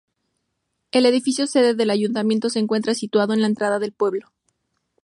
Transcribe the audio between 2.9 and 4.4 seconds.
situado en la entrada del pueblo.